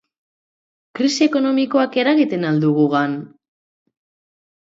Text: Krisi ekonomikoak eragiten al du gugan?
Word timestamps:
Krisi 0.99 1.21
ekonomikoak 1.25 1.99
eragiten 2.03 2.49
al 2.51 2.57
du 2.65 2.71
gugan? 2.79 3.13